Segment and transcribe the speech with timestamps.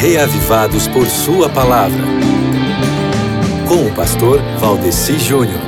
[0.00, 1.98] reavivados por Sua palavra.
[3.66, 5.60] Com o pastor Valdeci Júnior.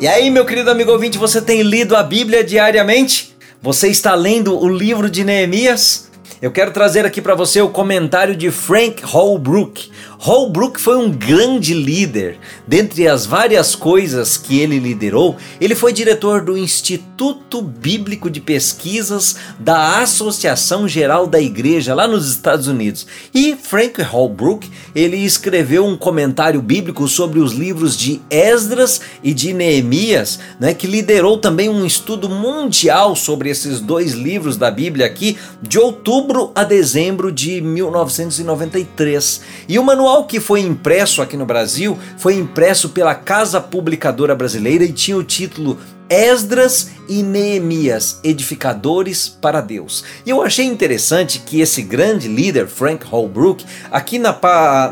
[0.00, 3.36] E aí, meu querido amigo ouvinte, você tem lido a Bíblia diariamente?
[3.62, 6.10] Você está lendo o livro de Neemias?
[6.42, 9.88] Eu quero trazer aqui para você o comentário de Frank Holbrook.
[10.18, 12.36] Holbrook foi um grande líder.
[12.66, 19.36] Dentre as várias coisas que ele liderou, ele foi diretor do Instituto Bíblico de Pesquisas
[19.56, 23.06] da Associação Geral da Igreja lá nos Estados Unidos.
[23.32, 29.52] E Frank Holbrook, ele escreveu um comentário bíblico sobre os livros de Esdras e de
[29.52, 35.38] Neemias, né, que liderou também um estudo mundial sobre esses dois livros da Bíblia aqui,
[35.62, 39.40] de outubro a dezembro de 1993.
[39.68, 44.84] E o manual que foi impresso aqui no Brasil foi impresso pela Casa Publicadora Brasileira
[44.84, 50.04] e tinha o título Esdras e Neemias, edificadores para Deus.
[50.26, 54.38] E eu achei interessante que esse grande líder, Frank Holbrook, aqui na,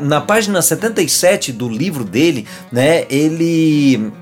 [0.00, 4.12] na página 77 do livro dele, né, ele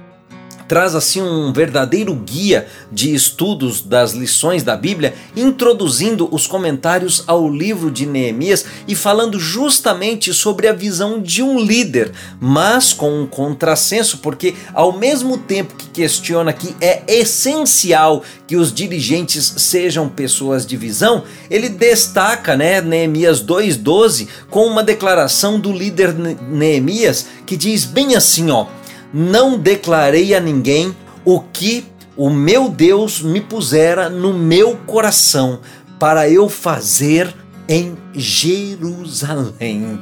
[0.68, 7.50] traz assim um verdadeiro guia de estudos das lições da Bíblia, introduzindo os comentários ao
[7.50, 13.26] livro de Neemias e falando justamente sobre a visão de um líder, mas com um
[13.26, 20.66] contrassenso, porque ao mesmo tempo que questiona que é essencial que os dirigentes sejam pessoas
[20.66, 27.84] de visão, ele destaca, né, Neemias 2:12 com uma declaração do líder Neemias que diz
[27.84, 28.66] bem assim, ó:
[29.12, 35.60] não declarei a ninguém o que o meu Deus me pusera no meu coração
[35.98, 37.34] para eu fazer
[37.68, 40.00] em Jerusalém.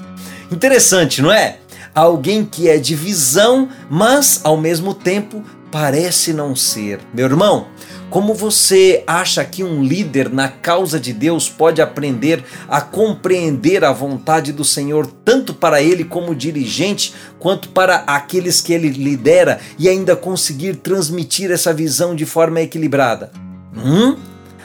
[0.50, 1.58] Interessante, não é?
[1.94, 7.00] Alguém que é de visão, mas ao mesmo tempo parece não ser.
[7.12, 7.66] Meu irmão,
[8.10, 13.92] como você acha que um líder na causa de Deus pode aprender a compreender a
[13.92, 19.88] vontade do Senhor, tanto para ele como dirigente, quanto para aqueles que ele lidera, e
[19.88, 23.30] ainda conseguir transmitir essa visão de forma equilibrada?
[23.76, 24.16] Hum?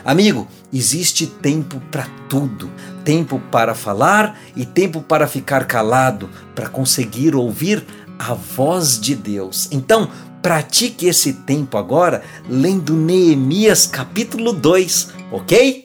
[0.03, 2.72] Amigo, existe tempo para tudo.
[3.03, 7.84] Tempo para falar e tempo para ficar calado, para conseguir ouvir
[8.18, 9.68] a voz de Deus.
[9.72, 10.09] Então,
[10.41, 15.79] pratique esse tempo agora lendo Neemias capítulo 2, ok?